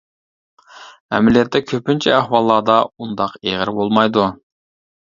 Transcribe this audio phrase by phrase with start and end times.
[1.17, 4.31] ئەمەلىيەتتە كۆپىنچە ئەھۋاللاردا ئۇنداق ئېغىر بولمايدۇ.